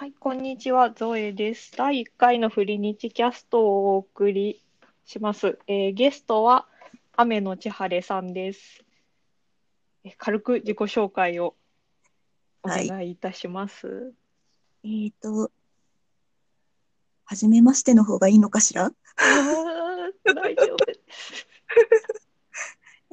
[0.00, 1.76] はい、こんにちは、ゾエです。
[1.76, 4.62] 第1回のフリニチキャストをお送り
[5.04, 5.58] します。
[5.66, 6.66] えーゲストは
[7.18, 8.82] 雨の千晴さんです。
[10.04, 11.54] え軽く自己紹介を
[12.62, 14.14] お願いいたします。
[14.84, 15.50] えーと、
[17.26, 18.90] はじめましての方がいいのかしら？
[20.24, 20.76] 大丈夫。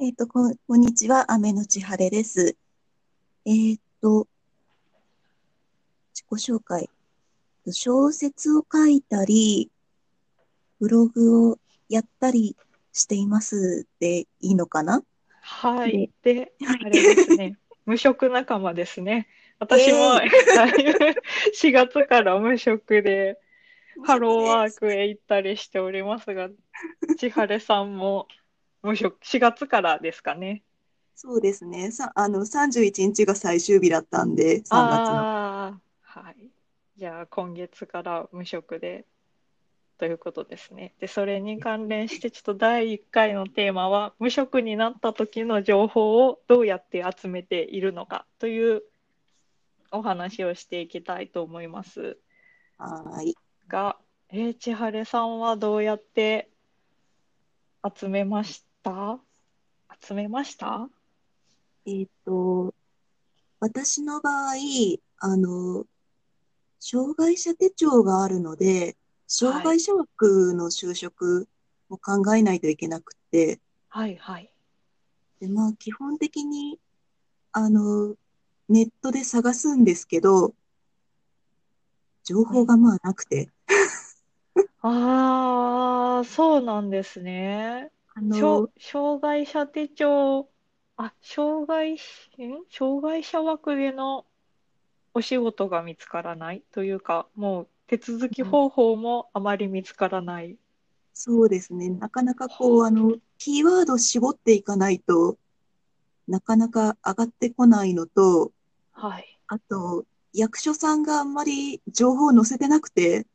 [0.00, 2.56] えーと、こん、こんにちは、雨のち晴れです。
[3.44, 4.37] えーと、自
[6.36, 6.88] 己紹介。
[7.70, 9.70] 小説を書いたり、
[10.80, 11.58] ブログを
[11.88, 12.56] やったり
[12.92, 15.02] していますでいいのかな？
[15.40, 16.10] はい。
[16.22, 17.58] で、あれですね。
[17.86, 19.28] 無職仲間ですね。
[19.58, 20.28] 私も、え
[21.54, 23.40] 4月から無職で、
[24.04, 26.48] ハローワークへ行ったりしておりますが、
[27.18, 28.28] 千晴さんも
[28.82, 30.62] 無職、4月からですかね。
[31.16, 31.90] そうですね。
[31.90, 35.37] さ、あの、31日が最終日だったんで、3月の。
[36.22, 36.50] はい。
[36.96, 39.06] じゃあ今月から無職で
[39.98, 40.94] ということですね。
[41.00, 48.82] で、それに関連してちょっと第1回のテーマは無職になった時の情報をどうやって集めているのかという
[49.90, 52.18] お話をしていきたいと思います
[52.78, 53.34] はーい。
[53.68, 53.96] が、
[54.30, 56.50] えー千晴さんはどうやって
[57.96, 59.20] 集めました？
[60.00, 60.88] 集めました？
[61.86, 62.74] えーと、
[63.60, 64.54] 私の場合、
[65.20, 65.86] あの、
[66.80, 71.48] 障害者手帳があるので、障害者枠の就職
[71.88, 74.50] も考えないといけなくって、はいはい。
[75.40, 76.78] で、まあ、基本的に、
[77.52, 78.14] あの、
[78.68, 80.54] ネットで探すんですけど、
[82.24, 83.50] 情報がまあなくて、
[84.82, 87.90] ああ、そうなんですね。
[88.14, 90.48] あ障の、障害者手帳、
[90.96, 94.26] あ、障害し、ん障害者枠での
[95.18, 100.56] お仕事が見つからないというか、もう手続き方法もあまり見つからない。
[101.12, 105.36] そうですね、なかなかこう、あの、キーワード絞っていかないと
[106.28, 108.52] なかなか上がってこないのと、
[108.92, 109.40] はい。
[109.48, 113.26] あと、役所さんがあんまり情報を載せてなくて、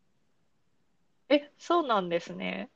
[1.27, 2.69] え、そうなんですね。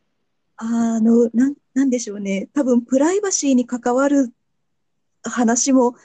[0.58, 2.50] あの、なん、なんでしょうね。
[2.54, 4.34] 多分、プライバシーに関わる
[5.24, 5.96] 話も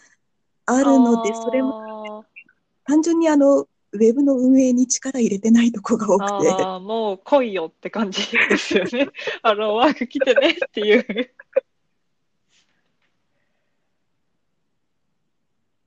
[0.66, 1.91] あるので、それもあ
[2.92, 6.62] 単純にあの、ウェブの運営に力入れてないとこが多ーくて。
[6.62, 9.08] あー、もう来いよって感じですよね。
[9.42, 11.34] あの、ワーク来てねっていう。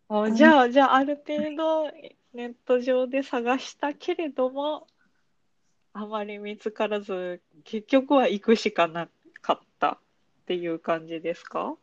[0.08, 1.92] あじゃあ、じゃあ、ある程度
[2.34, 4.88] ネット上で探したけれども、
[5.94, 9.10] あまり見つからず、結局は行くしかな
[9.42, 9.98] かったっ
[10.48, 11.76] ていう感じですか？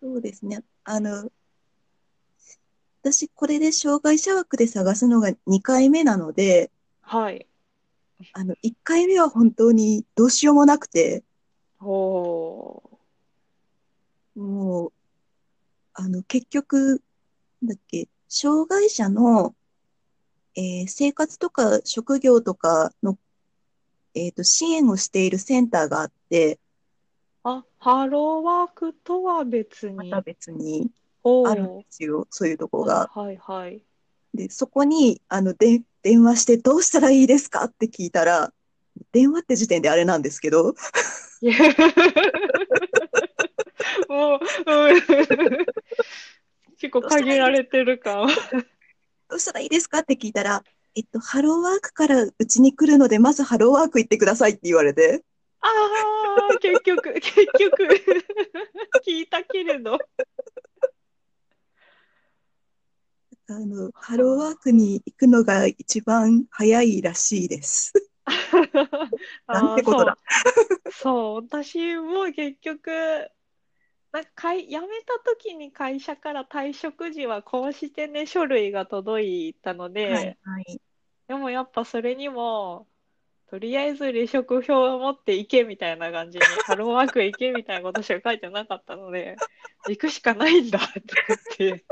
[0.00, 0.62] そうですね。
[0.84, 1.30] あの、
[3.02, 7.46] 私、これで障害者枠で探すのが2回目なので、はい。
[8.34, 11.24] あの、1回目は本当にどうしようもなくて、
[11.80, 14.40] おー。
[14.40, 14.92] もう、
[15.94, 17.02] あの、結局、
[17.62, 19.54] なんだっけ、障害者の、
[20.56, 23.18] えー生活とか職業とかの、
[24.14, 26.58] えっと、支援をしているセンターがあって、
[27.44, 29.96] あ、ハローワークとは別に。
[29.96, 33.10] また別におあるんーですよ、そういうとこが。
[33.12, 33.82] はいはい。
[34.34, 38.52] で、そこに、あの、で、電話してどうしたらいいですかって聞いたら、
[39.12, 40.74] 電話って時点であれなんですけど、
[44.08, 45.00] もう、うん
[46.78, 48.28] 結構限られてる感。
[49.28, 50.64] どうしたらいいですかって聞いたら、
[50.94, 55.22] えっと、ハローワークからうちに来るので、まずハローワーク行ってくださいって言われて、
[55.60, 55.68] あ
[56.52, 57.84] あ、結局、結局、
[59.06, 59.98] 聞いたけれど。
[63.52, 67.92] あの、ハローワークに行くのが一番早いらしいです。
[69.48, 70.16] なんてことだ。
[70.92, 73.28] そう、私も結局、
[74.12, 80.80] なんか会辞めた時に会社から退職時はこうしてね、書類が届いたので、はい、はい。
[81.26, 82.86] でもやっぱそれにも、
[83.48, 89.36] とりあえず離職票を持って行けみたいな感じに、ハローワークへ行けみたいなことしか書いてなかったので、
[89.88, 91.84] 行くしかないんだって思って、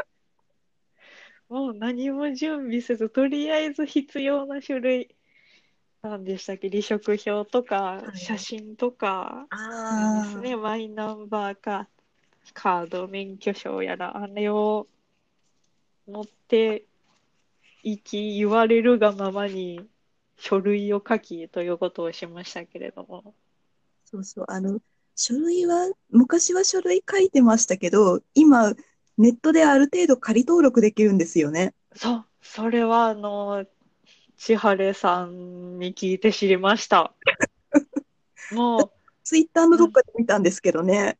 [1.49, 5.15] もう何も準備せず、とりあえず必要な書類、
[6.03, 8.19] なんでしたっけ、離職票とか、はい。
[8.19, 11.89] 写真とか、あですね、マイナンバーか、
[12.53, 14.87] カード、免許証やら、あれを
[16.06, 16.85] 持って
[17.83, 19.81] いき、言われるがままに
[20.37, 23.35] 書類を書きということをしましたけれども。
[24.05, 24.81] そうそう、あの、
[25.17, 28.75] 書類は、昔は書類書いてましたけど、今、
[29.19, 31.75] ネットである程度仮登録できるんですよね。
[31.94, 33.67] そう、それはあの、
[34.37, 37.12] 千晴さんに聞いて知りました。
[38.53, 38.91] もう、
[39.25, 41.19] ツイッターのどっかで見たんですけどね。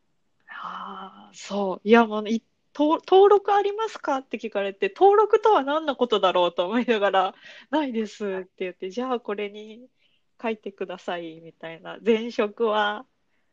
[0.49, 1.89] ああ、そう。
[1.89, 2.43] いや、もうい、
[2.75, 7.35] 登登録ありますかって聞かれて、登録とは何のことだろうと思いながら、
[7.71, 9.89] ないですって言って、じゃあこれに
[10.41, 11.99] 書いてくださいみたいな。
[12.05, 13.05] 前職は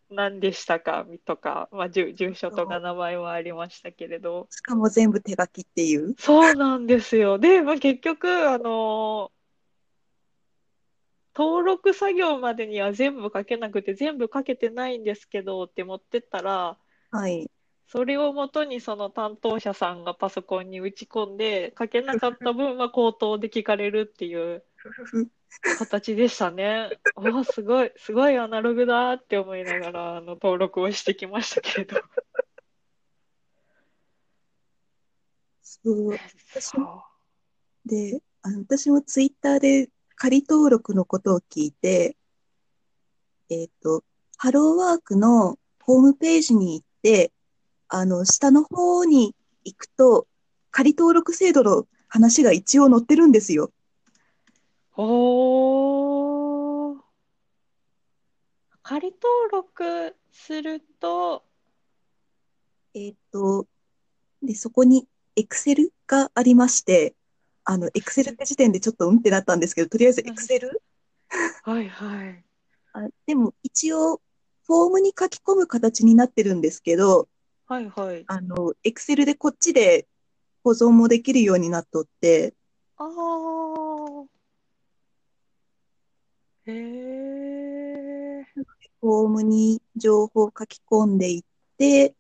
[0.10, 4.48] 何でしたかとか、まあ、住、住所とか名前はありましたけれど。
[4.52, 6.16] しかも全部手書きっていう。
[6.18, 7.40] そうなんですよ。
[7.40, 9.32] で、まあ、結局、あの
[11.36, 16.78] 登録作業までには全部書けなくて、全部書けてないんですけどって持ってったら、
[17.12, 17.50] はい。
[17.88, 24.64] それをもとにその担当者さんがパソコンに打ち込んで、書けなかった分は口頭で聞かれるっていう
[25.78, 26.90] 形でしたね。
[27.16, 32.02] ああ、すごい、すごいアナログだって思いながら、あの、登録をしてきましたけれど。
[35.62, 36.12] そう。
[36.54, 36.72] 私
[37.86, 42.16] で、あの私もツイッターで仮登録のことを聞いて、
[43.50, 44.04] えっと、
[44.38, 47.32] ハローワークのホームページに行って、
[47.88, 50.28] あの、下の方に行くと、
[50.72, 53.72] 仮登録制度の話が一応載ってるんですよ。
[54.98, 56.98] おー。
[58.82, 61.44] 仮登録すると、
[62.94, 63.68] えっと、
[64.42, 67.16] で、そこに Excel がありまして、
[67.66, 70.70] あの、Excel って時点でちょっとうんってなったんですけど、とりあえず Excel?
[71.64, 72.46] はいはい。
[72.94, 74.22] あ、でも一応、
[74.66, 77.28] フォームに書き込む形になってるんですけど、
[77.68, 78.24] はいはい。
[78.28, 80.08] あの、Excel でこっちで
[80.64, 82.54] 保存もできるようになっとって、
[82.98, 83.85] あー。
[86.68, 88.44] へー。
[89.02, 91.44] フォームに情報を書き込んでいっ
[91.78, 92.16] て、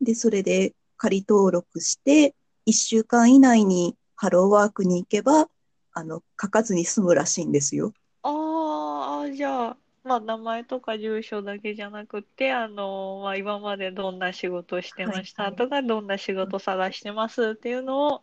[0.00, 2.34] で、それで仮登録して、
[2.66, 5.48] 1週間以内にハローワークに行けば、
[5.92, 7.92] あの、書かずに済むらしいんですよ。
[8.22, 15.44] ああ、じゃあ、まあ、名前とか住所だけじゃなくて、あの、まあ、今までどんな仕事をしてました？
[15.44, 17.50] はいはいとか、どんな仕事探してます？
[17.50, 18.22] っていうのを、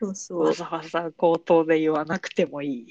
[0.00, 2.86] そうそう、わざわざ口頭で言わなくてもいい。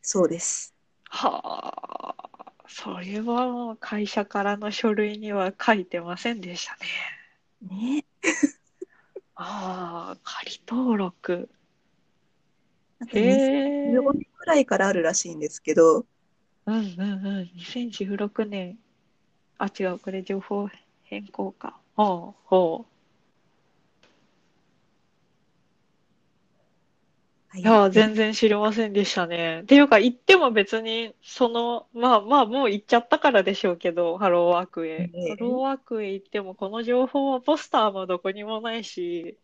[0.00, 0.72] そうです。
[1.08, 6.76] はあ、それはもう会社からの書類には書いてませんでした
[7.70, 7.96] ね。
[7.96, 8.04] ね。
[9.34, 11.48] ああ、仮登録。
[12.98, 13.26] なんかへえ。
[13.26, 16.06] 2015年くらいからあるらしいんですけど、
[16.66, 17.50] うんうんうん。
[17.54, 18.78] 2016年。
[19.58, 19.98] あ、違う。
[19.98, 20.68] これ情報
[21.04, 21.78] 変更か。
[21.96, 22.97] ほうほう。
[27.58, 29.62] いいや、全然知りませんでしたね。
[29.62, 35.10] っていうか、行っても別に、その、まあまあ、もう行っちゃったからでしょうけど、ハローワークへ。
[35.12, 39.36] ええハローワークへ行っても、この情報はポスターもどこにもないし、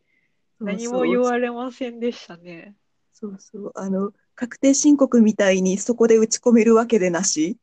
[0.60, 2.76] そう何も言われませんでしたね。
[3.12, 7.58] そうそう、あの、確定申告みたいにそこで打ち込めるわけでなし。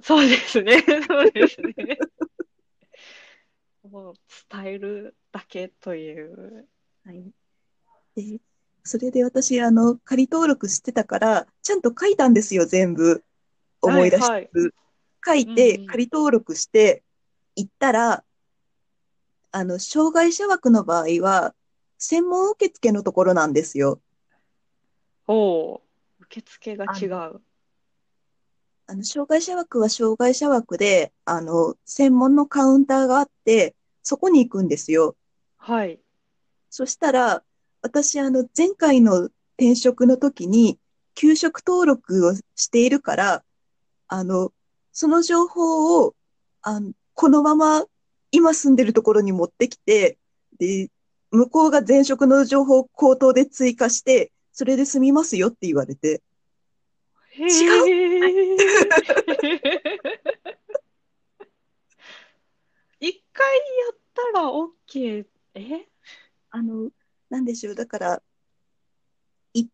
[0.00, 0.82] そうですね。
[1.06, 1.74] そうですね。
[3.90, 4.14] もう
[4.50, 6.66] 伝えるだけという。
[7.04, 7.30] はい。
[8.14, 8.40] で、
[8.84, 13.24] それで私、あの、仮登録してたから、ちゃんと書いたんですよ、全部。
[13.80, 14.74] 思い出しはいつつ。
[15.26, 17.02] 書いて仮登録して、
[17.56, 18.24] 行ったら、
[19.52, 21.54] あの、障害者枠の場合は、
[21.98, 24.02] 専門受付のところなんですよ。
[25.26, 25.80] おう、
[26.20, 27.40] 受付が違う。
[28.86, 35.16] あの、障害者枠は障害者枠で、あの、専門のカウンターがあって、そこに行くんですよ。
[35.56, 35.98] はい。
[36.68, 37.42] そしたら、
[37.84, 39.24] 私、あの、前回の
[39.58, 40.78] 転職の時に、
[41.14, 43.44] 給食登録をしているから、
[44.08, 44.54] あの、
[44.90, 46.14] その情報を、
[46.62, 47.84] あの、このまま
[48.30, 50.16] 今住んでるところに持ってきて、
[50.58, 50.90] で、
[51.30, 56.22] 向こうが前職の情報を口頭で追加して、それで済みますよって言われて、
[57.32, 57.46] へえ。
[62.98, 63.62] 一回や
[63.92, 65.26] ったら OK。
[65.54, 65.86] え？
[66.48, 66.88] あの、
[67.34, 67.74] なんでしょう。
[67.74, 68.22] だから、
[69.54, 69.66] い、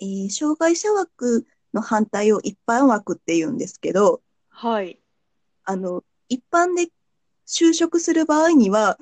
[0.00, 4.98] えー障害者枠の反対を一般枠って言うんですけど、はい。
[5.64, 6.90] あの、一般で
[7.46, 8.98] 就職する場合には、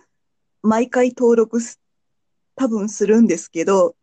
[0.63, 1.81] 毎回登録す、
[2.57, 3.95] 多分するんですけど、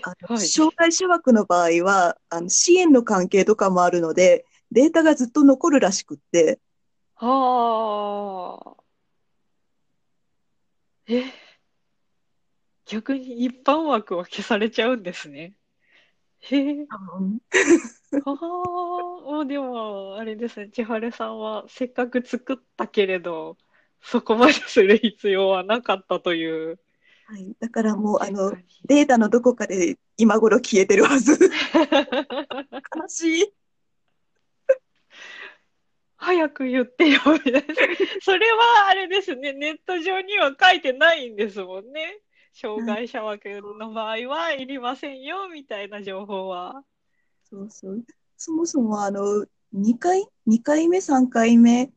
[0.00, 0.38] はい。
[0.38, 6.60] 障害者枠の場合は、あの、支援の関係とかもあるので、データがずっと残るらしくって、
[7.16, 8.84] はあ。
[11.06, 11.43] え
[12.86, 15.54] 逆に一般枠は消されちゃうんですね。
[16.40, 16.86] へえ。
[16.90, 23.56] ああ、もうでも、あれですね、千晴さんはせっかく作ったけれど、
[24.02, 26.78] そこまでする必要はなかったという。
[27.26, 27.56] はい。
[27.58, 28.52] だからもう、あの
[28.84, 31.32] データのどこかで今頃消えてるはず。
[31.32, 33.54] 悲しい。
[36.16, 37.60] 早く言ってよ、みたいな。
[38.20, 42.20] それはあれですね、ネット上には書いてないんですもんね。
[42.54, 43.48] 障害者枠
[43.80, 46.84] の場合はいりませんよ、みたいな情報は。
[47.50, 48.04] そうそう。
[48.36, 51.92] そもそもあの、2回、2回目、3回目、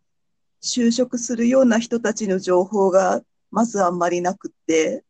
[0.61, 3.21] 就職するような人たちの情報が、
[3.51, 5.03] まずあんまりなくって、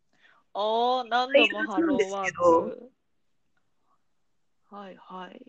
[0.53, 2.91] ああ、何度もハローワーク。
[4.69, 5.41] はいはい。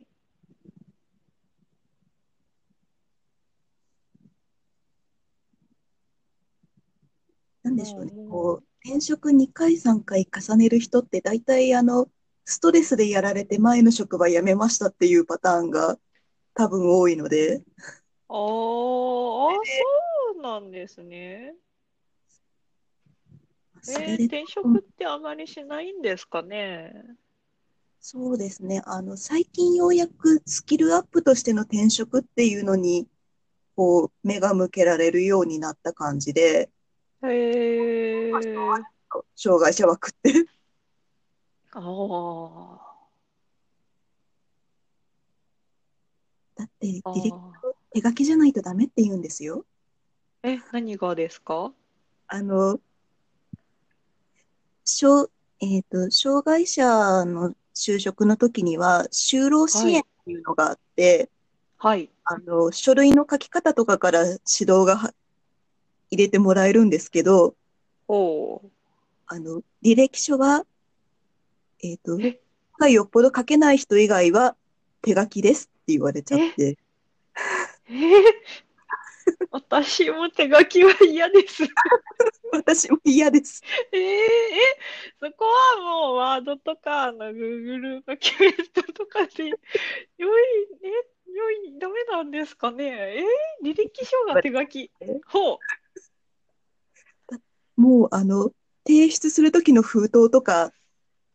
[7.65, 8.31] なんでしょうねうん。
[8.31, 12.09] こう、転職2回、3回重ねる人って、大体あの、
[12.45, 15.99] ストレスでやられて前の職場辞めましたっていうパターンが
[16.55, 17.63] 多分多いので、
[18.29, 19.55] あーあ、
[20.35, 21.55] そうなんですね。
[23.89, 26.93] えー、転職ってあまりしないんですかね？
[28.01, 28.83] そうですね。
[28.87, 33.09] あの、最近ようやくスキルアップとしての転職っていうのに、
[33.77, 36.71] こう、目が向けられるようになった感じで、
[37.25, 38.33] へえ。
[39.35, 40.47] 障害者枠って。
[41.73, 42.79] ああ。
[46.57, 47.35] だって、履あ歴あ。
[47.93, 49.65] 手書きじゃないとダメって言うんですよ。
[50.43, 51.73] え、何がですか？
[52.29, 52.79] あの、
[54.85, 55.29] 障、
[55.61, 59.95] えっと、障害者の就職の時には、就労支はい。
[59.95, 61.31] 援っていうのがあって、
[61.79, 62.11] はい。
[62.25, 65.13] あの、書類の書き方とかから指導がは
[66.11, 67.55] 入れてもらえるんですけど、
[68.09, 68.71] おう。
[69.27, 70.65] あの、履歴書は、
[71.83, 72.41] えっと、え、
[72.79, 74.57] がよっぽど書けない人以外は
[75.03, 76.79] 手書きですって言われちゃっえ、て、
[77.91, 77.93] え？
[77.93, 78.23] ー
[79.51, 81.63] 私も手書きは嫌です。
[82.51, 83.63] 私も嫌です。
[83.93, 84.17] えー、え、
[85.21, 89.49] そこはもうワードとか、あの、Google ドキュメントとかで、
[90.17, 90.89] よい、え、
[91.31, 93.19] よい、ダメなんですかね？
[93.19, 93.23] え？
[93.63, 94.91] ー履歴書が手書き。
[95.27, 95.59] ほう。
[97.79, 98.51] もう、あの、
[98.87, 100.73] 提出する時の封筒とか、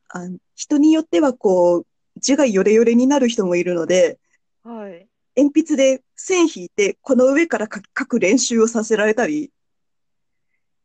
[0.10, 4.20] あ、人によってはこう、字がヨレヨレになる人もいるので、
[4.62, 5.08] はい。
[5.36, 9.52] 鉛筆で線引いて、この上から書く練習をさせられたり、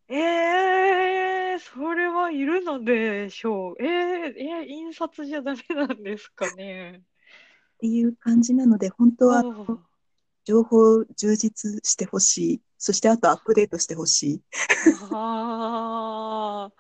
[0.09, 3.83] えー、それはいるのでしょう。
[3.83, 7.03] えー、えー印刷じゃダメなんですかね。
[7.03, 9.43] っていう感じなので、本当は
[10.49, 12.61] 情報充実してほしい。
[12.79, 14.43] そしてあとアップデートしてほしい。
[15.13, 16.71] あ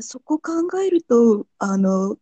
[0.00, 2.16] そこ考えると、あの、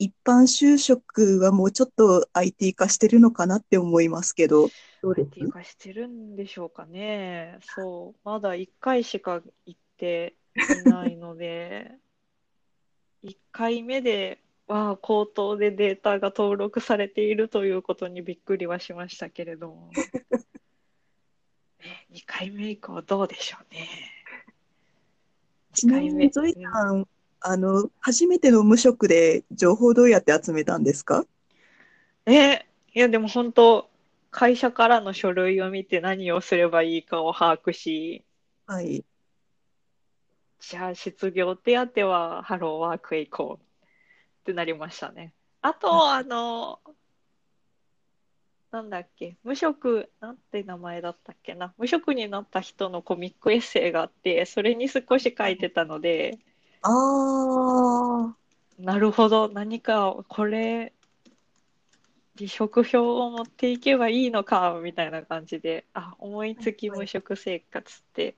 [0.00, 4.70] 一般就職はもうちょっと IT 化してるのかなって思いますけど、
[5.02, 7.58] どうー、です？IT 化してるんでしょうかね。
[7.62, 11.92] そう、まだ1回しか行っていないので、
[13.22, 19.90] 1回目で、わあ、口頭でデータが登録されているということにびっくりはしましたけれども。
[21.80, 23.88] ね、2回目以降どうでしょうね。
[25.74, 27.08] ちなみにゾイさん、
[27.40, 31.26] あの、初めての無職で情報どうやって集めたんですか？
[32.26, 32.64] え、
[32.94, 33.90] いやでも本当、
[34.30, 38.24] 会社からの書類を見て何をすればいいかを把握し、
[38.66, 39.04] はい。
[40.60, 43.64] じゃあ失業手当はハローワークへ行こう
[44.42, 45.32] ってなりましたね。
[45.60, 46.80] あと、あの、
[48.72, 56.38] なんだっけ、無職、なんて名前だったっけな、無職になった人のコミックエッセイがあって、それに少し書いてたので、
[56.82, 58.36] ああ、
[58.80, 60.92] なるほど、何かこれ、
[62.36, 68.34] 離職票を持っていけばいいのか、みたいな感じで、あ、思いつき無職生活って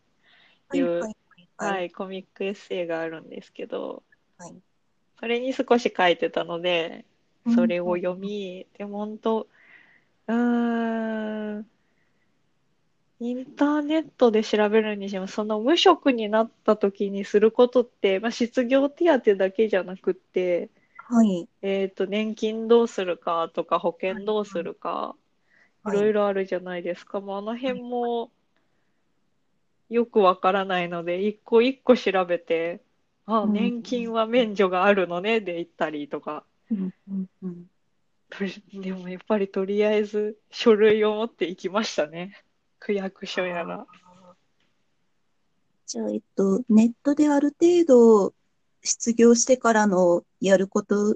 [0.75, 1.15] いう、はいはい
[1.57, 1.71] はい。
[1.71, 4.03] はい、コミックエッセイがあるんですけど、
[4.37, 4.55] はい
[5.21, 7.05] それに少し書いてたので、
[7.47, 9.49] うんそれを読み、でも本当、
[10.29, 11.71] うーん、
[13.21, 20.71] インターネットで調べるにしても、その無職になった時にすることって、まあ、失業手当だけじゃなくって、
[21.07, 21.49] はい。
[21.63, 25.17] えっと、年金どうするかとか、保険どうするか、
[25.87, 27.21] いはいろいろあるじゃないですか。
[27.21, 28.31] もうあの辺も
[29.89, 32.83] よくわからないので、一個一個調べて、
[33.27, 36.45] あ、うん年金は免除があるのね、で言ったりとか。
[36.71, 37.67] うんうんうん
[38.31, 42.43] とりでもやっぱりとりあえず書類を持って行きましたね。
[42.81, 43.87] 区役所やら。
[45.87, 48.35] じゃあ、えっと、ネットである程度
[48.83, 51.15] 失業してからのやること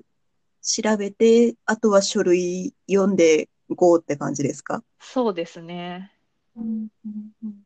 [0.63, 4.85] 調べて、あとは書類読んで GO って感じですか？
[5.01, 6.13] そうですね。
[6.57, 7.58] うんうんうん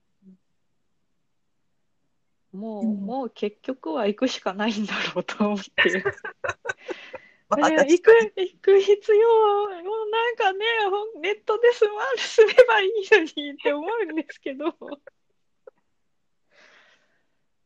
[2.52, 5.72] もう、うんもう結局は行くしかないんだろうと思って。
[7.52, 10.64] 行く、行く必要は、もうなんかね、
[11.20, 14.74] ネットで済ま、すればいいのにって思うんですけど。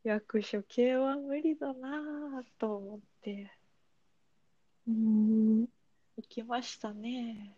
[0.03, 3.51] 役所系は無理だなぁと思って
[4.87, 5.67] うーん
[6.15, 7.57] 行きましたね。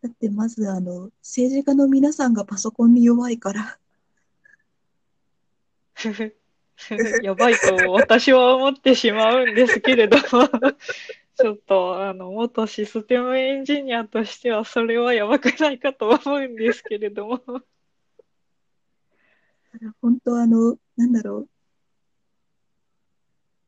[0.00, 3.78] だってまずあの、政治家の皆さんがパソコンに弱いから、
[7.22, 10.22] やばいと私は思ってしまうんですけれども、
[11.36, 17.42] ちょっと、あの、元システムエンジニアとしては、それはやばくないかと思うんですけれども。
[20.00, 21.48] 本当あの、なんだろう。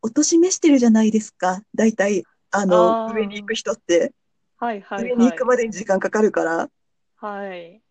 [0.01, 1.63] おとしめしてるじゃないですか。
[1.75, 4.15] 大体、あの、上に行く人って。
[4.57, 5.33] はいはい上にはい。
[5.33, 6.71] 行くまでに時間かかるから。
[7.17, 7.83] はい。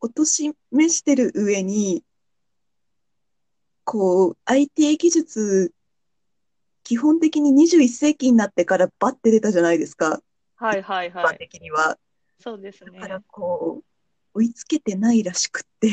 [0.00, 2.04] おとしめしてる上に、
[3.84, 5.72] こう、IT 技術、
[6.84, 10.22] 基本的に21世紀になってからバッて出たじゃないですか。
[10.56, 11.38] はいはい一般はい。
[11.38, 11.98] 的には。
[12.38, 13.08] そうですねだか。
[13.08, 13.82] らこ
[14.34, 15.88] う、追いつけてないらしくって。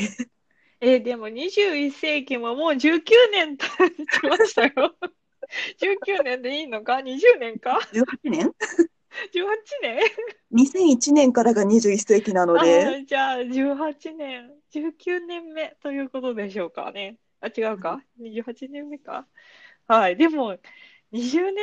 [0.79, 3.01] えーでも21世紀ももう19
[3.32, 4.96] 年経ちましたよ。
[5.82, 8.53] 19年でいいのか ?20 年か？18年
[9.34, 9.48] ?18
[9.82, 10.00] 年
[10.53, 17.17] ?2001 年からが21世紀なのあで、ーじゃあ18年、19年目ということでしょうかね。
[17.48, 19.27] あ、違うか ?28 年目か？
[19.88, 20.18] はい。
[20.18, 20.58] でも、
[21.12, 21.56] 20年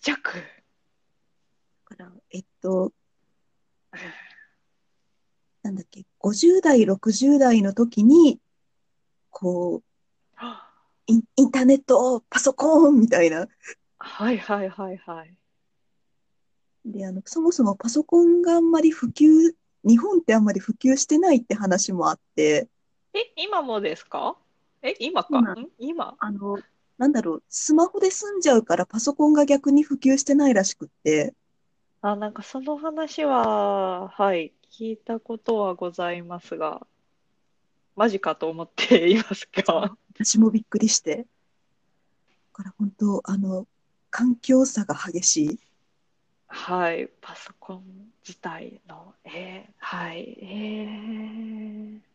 [0.00, 0.34] 弱。
[1.90, 2.92] だからえっと、
[5.62, 8.40] なんだっけ、50代、60代の時に、
[9.30, 9.82] こう、
[11.06, 13.46] イン、インターネット、パソコンみたいな。
[13.98, 15.34] はいはいはいはい。
[16.84, 22.68] で、あの、そもそもパソコンがあんまり普及、日本ってあんまり普及してないって話もあって、
[23.14, 24.36] え、今もですか？
[24.82, 25.28] え、今か？
[25.30, 25.52] 今。
[25.54, 25.68] ん？
[25.78, 26.14] 今？
[26.18, 26.58] あの、
[26.98, 31.34] なんだろう、スマホで済んじゃうからパソコンが逆に普及してないらしくって、
[32.00, 36.86] あ、なんかその話は、はい、聞いたことはございますが、
[37.94, 39.96] マジかと思って いますが。
[40.14, 41.16] 私もびっくりして。
[41.18, 41.24] だ
[42.54, 43.66] から本当、あの、
[44.10, 45.60] 環境差が激しい。
[46.48, 52.11] はい、パソコン自体の、えーはい、えー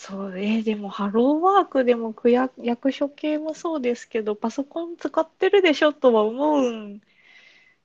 [0.00, 7.00] そう、えーでもハローワークでも区役、役所系もそうですけど、パソコン使ってるでしょとは思うん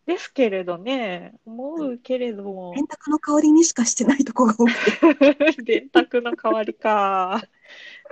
[0.05, 7.41] ですけれどね、思うけれども、洗濯の代わりにしかしてないとこが多くて、 電卓の代わりか。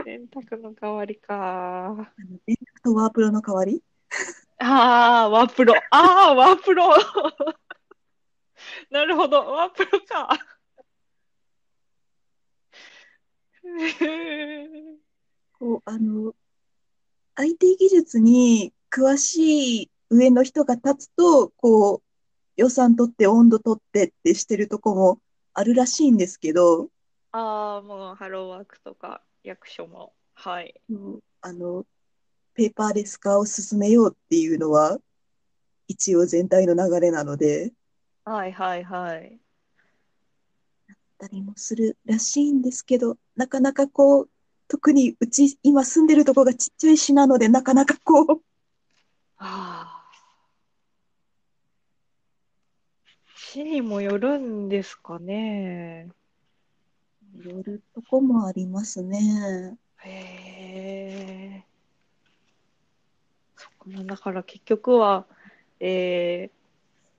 [0.04, 2.12] 電卓の代わりか。
[2.48, 3.84] 電卓とワープロの代わり？
[4.58, 5.76] ああ、ワープロ。
[5.92, 6.90] ああ、ワープロ。
[8.90, 10.40] なるほど、ワープロか。
[15.60, 16.34] こう、あの、
[17.36, 22.02] IT 技術に詳しい上の人が立つと、こう、
[22.56, 25.20] 予算取って温度取ってってしてるとこも
[25.54, 26.88] あるらしいんですけど、
[27.34, 30.14] ああ、もうハローワークとか役所も。
[30.34, 30.74] はい。
[30.90, 31.86] うんあの、
[32.54, 34.98] ペーパーレス化を進めようっていうのは、
[35.90, 37.74] 一応全体の流れなので、
[38.24, 39.42] はいはいはい。
[41.22, 44.30] たりもするらしいんですけど、なかなかこう、
[44.72, 48.42] 特にうち今住んでるとこがちっちゃい市なので、なかなかこう、
[49.38, 50.02] ああ。
[53.36, 56.08] 市にもよるんですかね。
[57.44, 59.78] よるとこもありますね。
[59.98, 60.10] へ
[61.60, 61.64] え。
[63.58, 65.26] そっかな、だから結局は、
[65.82, 66.52] えー、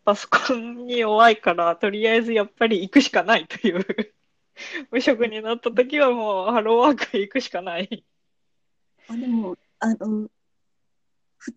[0.06, 4.14] パソコンに弱いから、とりあえずやっぱり行くしかないという。
[4.90, 8.04] 無職になった時はもうハローワークへ行くしかない。
[9.08, 10.28] あ、でも、あの、
[11.38, 11.54] ふ、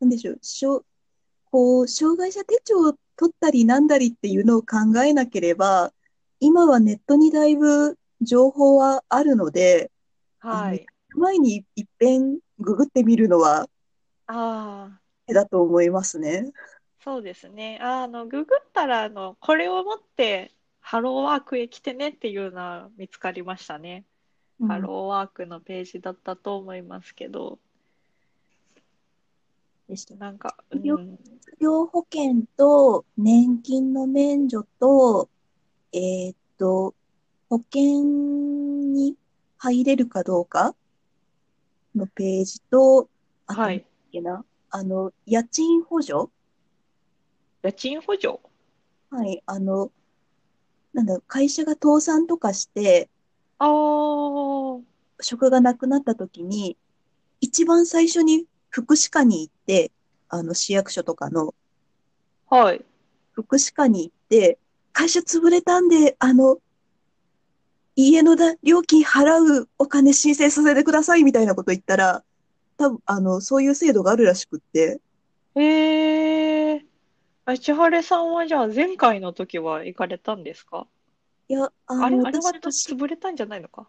[0.00, 0.84] なんでしょう、しょ、
[1.50, 5.92] こう、障害者手帳を取ったりなんだりっていうのを考えなければ、
[6.40, 9.90] 今はネットにだいぶ情報はあるので、
[10.38, 10.86] はい。
[11.10, 13.68] 前にいっぺんググってみるのは
[14.26, 16.52] ああ、手だと思いますね。
[17.02, 17.78] そうですね。
[17.82, 24.04] ああの、ググったら、あの、これを持ってハローワークへ来てねっていうのは見つかりましたね。
[24.66, 27.58] ハローワークのページだったと思いますけど、
[29.88, 30.14] でした。
[30.14, 35.28] なんか、医療うん、失業保険と年金の免除と、
[35.92, 36.94] えーっと、
[37.48, 38.04] 保険
[38.92, 39.16] に
[39.58, 40.74] 入れるかどうか
[41.94, 43.08] のページと、
[43.46, 43.72] あと、はな。
[43.72, 43.84] い
[44.72, 46.30] あの、家賃補助？
[47.62, 48.38] 家賃補助？
[49.10, 49.90] はい、あの、
[50.92, 53.08] なんだ、会社が倒産とかして、
[53.58, 54.78] ああ、
[55.20, 56.76] 職がなくなった時に、
[57.40, 59.92] 一番最初に福祉課に行って、
[60.28, 61.54] あの、市役所とかの
[62.48, 62.84] はい。
[63.32, 64.58] 福祉課に行って、
[64.92, 66.58] 会社潰れたんで、あの、
[67.96, 72.24] 家のだ料金払うお金申請させてくださいみたいなこと言ったら、
[72.76, 75.00] 多分、あの、そういう制度があるらしくって、
[75.54, 76.49] ええ
[77.52, 80.86] あ、千晴さんはじゃあ前回の時は行かれたんですか？
[81.48, 83.88] いや、ああれ、の、あれは私がし潰れたんじゃないのか？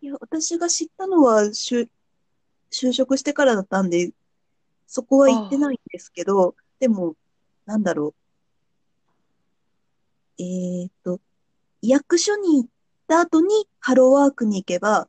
[0.00, 1.88] いや、私が知ったのは、就、
[2.70, 4.12] 就職してからだったんで、
[4.86, 7.16] そこは行ってないんですけど、でも、
[7.66, 8.14] なんだろ
[10.38, 10.42] う。
[10.42, 11.20] えーっと、
[11.82, 12.70] 役所に行っ
[13.06, 15.08] た後にハローワークに行けば、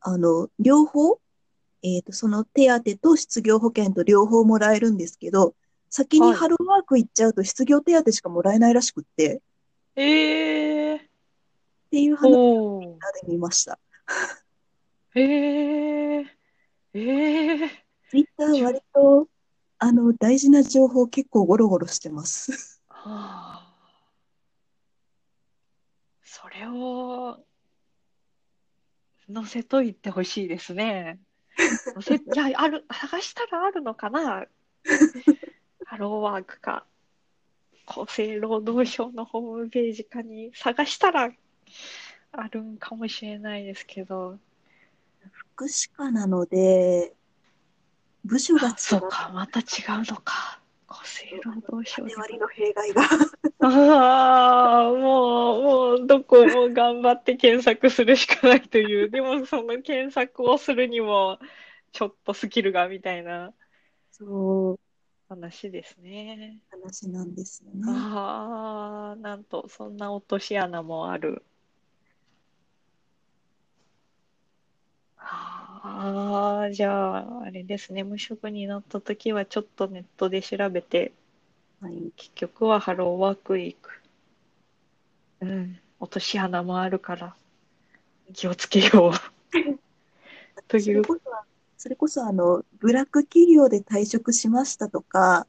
[0.00, 1.20] あの、両方、
[1.82, 5.54] えーっと、その手当と失業保険と両方もらえるんですけど、
[5.94, 9.40] 先にはいハローワーク行っちゃうと失業手当しかもらえないらしくって、っ
[9.96, 11.10] ええ
[11.90, 13.26] ていう話をおー。
[13.26, 13.78] で見ました。
[15.14, 15.20] え
[16.20, 16.26] え
[16.94, 17.70] ええ
[18.08, 19.28] ツイッター割と、
[19.78, 22.80] あの、大事な情報結構ゴロゴロしてます。
[22.88, 23.74] はあ。
[26.22, 27.44] それを
[29.30, 31.20] 載せといてほしいですね。
[32.00, 34.46] 載せ、いや、ある、探したらあるのかな？
[35.92, 36.86] ハローワークか、
[37.86, 41.30] 厚生労働省のホームページかに探したら
[42.32, 44.38] あるんかもしれないですけど、
[45.30, 47.12] 福祉課なので、
[48.24, 49.64] 部署が違あ、そううか、また違う
[50.06, 50.62] のか。
[50.88, 53.02] 厚生労働省縦割りの弊害が。
[53.60, 59.10] ああ、もう、もう、どこも頑張って検索するしかないという。
[59.10, 61.38] でも、その検索をするにも、
[61.92, 63.52] ちょっとスキルが、みたいな
[64.12, 64.80] そう、
[65.32, 66.60] 話ですね。
[66.70, 67.82] 話なんですよね。
[67.86, 71.42] ああ、なんと、そんな落とし穴もある。
[75.16, 78.04] ああ、じゃあ、あれですね。
[78.04, 81.12] 無職になった時は、ちょっとネットで調べて、
[81.80, 82.12] はい。
[82.16, 84.02] 結局はハローワークへ行く。
[85.40, 87.36] うん、落とし穴もあるから
[88.34, 89.12] 気をつけよう。
[90.68, 91.20] とそいう、れこそ、
[91.82, 95.48] それこそあの、ブラック企業で退職しましたとか、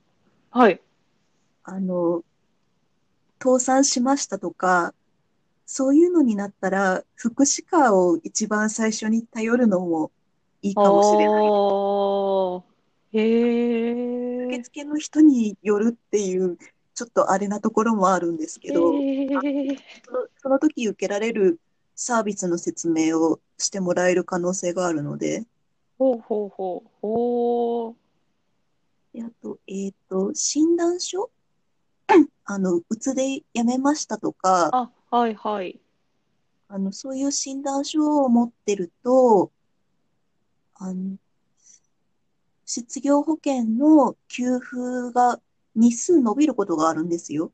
[0.49, 0.81] はい。
[1.63, 2.23] あの、
[3.39, 4.95] 倒産しましたとか、
[5.67, 10.11] そういうのになったら、福祉課を一番最初に頼るのも
[10.63, 11.45] いいかもしれない。
[13.13, 16.57] へ受え、付の人によるっていう、
[16.95, 18.81] ちょっとあれなところもあるんですけど、
[20.41, 21.59] その時受けられる
[21.93, 25.45] サービスの説明をしてもらえる可能性があるので、
[26.03, 27.95] ほうほうほう、ほ
[29.13, 31.31] う、で、あと、えっと、診断書？
[32.43, 35.79] あの、うつで辞めましたとか、あ、はいはい。
[36.67, 39.53] あの、そういう診断書を持ってると、
[40.75, 41.15] あの、
[42.65, 45.39] 失業保険の給付が
[45.73, 47.53] 日数伸びることがあるんですよ。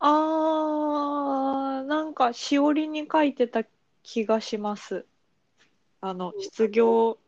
[0.00, 3.64] あー、なんか、しおりに書いてた
[4.02, 5.06] 気がします。
[6.02, 7.18] あの、失業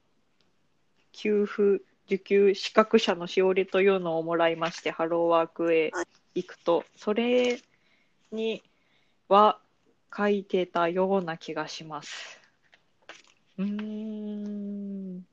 [1.19, 5.91] 給付受給資格者のしおりというのをもらいまして、ハローワークへ
[6.35, 7.61] 行くと、それ
[8.31, 8.63] に
[9.29, 9.59] は
[10.17, 12.41] 書いてたような気がします。
[13.59, 15.27] うーん。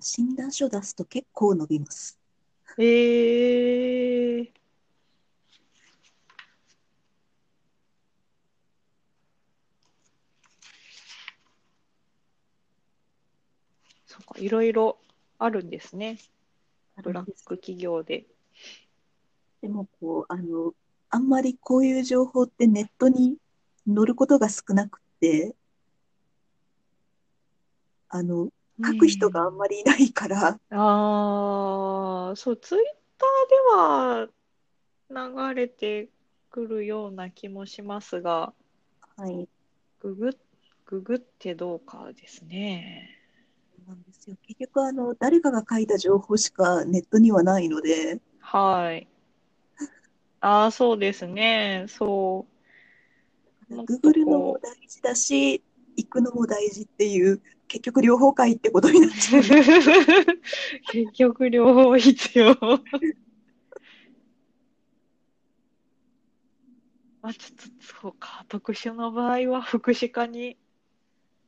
[0.00, 2.18] 診断書出すと結構伸びます。
[2.78, 4.62] えー。
[14.12, 14.98] そうか、いろいろ
[15.38, 16.18] あるんですね。
[17.02, 18.26] ブラック企業で。
[19.60, 20.74] でも、こう、あの、
[21.10, 23.36] あんまりこういう情報ってネットに
[23.86, 25.54] 載ることが少なくって、
[28.08, 28.50] あの、
[28.84, 32.82] 書く人があんまりいないから、ああ、そう、ツイッ
[33.18, 34.28] ター
[35.14, 36.08] では流れて
[36.50, 38.52] くるような気もしますが、
[39.16, 39.48] はい、
[40.00, 40.36] ググ、
[40.86, 43.21] ググってどうかですね。
[43.86, 44.36] なんですよ。
[44.46, 49.08] 結局、あの、誰かが書いた情報しかネットにはないので、はい。
[50.40, 51.86] ああ、そうですね。
[51.88, 52.46] そ
[53.70, 53.74] う。
[53.74, 55.62] Google のこも大事だし、
[55.96, 59.42] 行くのも大事っていう、結局両方かいってことになっちゃう。
[60.92, 62.54] 結局両方必要。
[67.22, 67.64] ま あ、ちょっと、
[68.02, 68.44] そうか。
[68.48, 70.56] 特殊の場合は福祉課に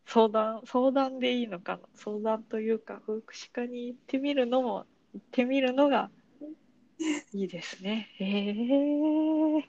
[0.06, 1.82] 相談、相談でいいのかな？
[1.94, 6.10] 相談というか、福祉課に行ってみるのも、行ってみるのが
[7.32, 8.08] いいですね。
[8.18, 9.68] へえ。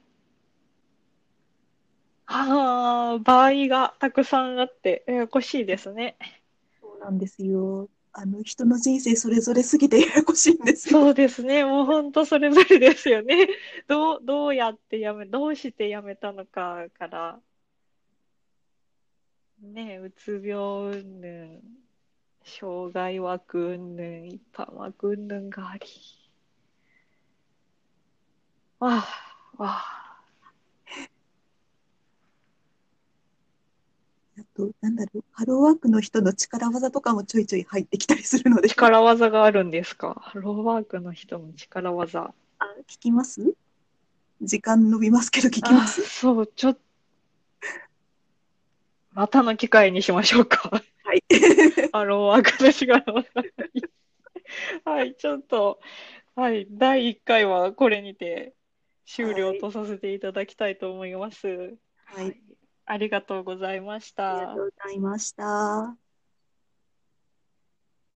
[2.28, 6.18] ああ、場合がたくさんあって、ややこしいですね。
[6.82, 7.90] そうなんですよ。
[8.14, 11.02] あの、人の人生それぞれすぎて ややこしいんですよ。
[11.02, 11.66] そうですね。
[11.66, 13.48] もう本当それぞれですよね。
[13.88, 17.40] どう、どうやってやめ、どうしてやめたのかから、
[19.74, 21.62] ね、うつ病云々、
[22.44, 25.88] 障害枠云々、一般枠云々があり。
[28.80, 28.94] わあ、
[29.58, 30.02] わあ。
[34.38, 40.16] あと、なんだろう、ハローワークの人の力技とかもちょいちょい入ってきたりするので、力技があるんですか？
[40.20, 42.34] ハローワークの人の力技。
[42.60, 43.56] あ、聞きます？
[44.42, 46.82] 時間伸びますけど聞きまあ、すそう、ちょっと、
[49.16, 50.70] またの機会にしましょうか。
[50.70, 51.24] はい。
[51.94, 53.30] ハローワークの力技。
[54.84, 55.80] はい、ちょっと、
[56.36, 58.54] はい、第1回はこれにて
[59.06, 61.48] 終了とさせていただきたいと思います。
[62.06, 62.42] はい。
[62.86, 64.62] ありがとうございましありがたと。
[64.62, 66.05] うございました。